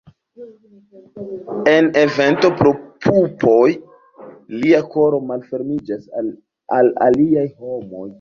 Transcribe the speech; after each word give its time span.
En 1.73 1.89
eventoj 2.03 2.49
pro 2.61 2.71
pupoj, 3.05 3.67
lia 4.63 4.79
koro 4.95 5.21
malfermiĝas 5.33 6.09
al 6.79 6.89
aliaj 7.11 7.47
homoj. 7.61 8.09